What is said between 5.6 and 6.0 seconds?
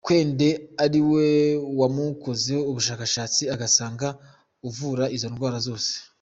zose.